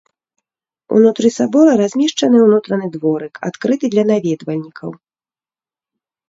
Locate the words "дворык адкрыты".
2.97-3.85